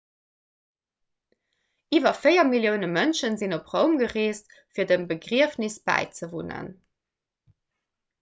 iwwer 1.97 2.15
4 2.21 2.45
millioune 2.53 2.87
mënsche 2.93 3.29
sinn 3.41 3.53
op 3.57 3.69
roum 3.73 3.93
gereest 4.03 4.57
fir 4.79 4.89
dem 4.93 5.05
begriefnes 5.11 5.77
bäizewunnen 5.91 6.73